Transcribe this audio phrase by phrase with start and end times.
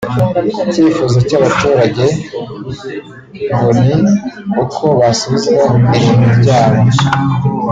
[0.71, 2.05] Ikifuzo cy’aba baturage
[3.55, 3.95] ngo ni
[4.63, 6.79] uko basubizwa irimbi ryabo